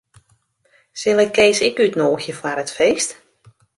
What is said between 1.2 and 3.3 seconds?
ik Kees ek útnûgje foar it feest?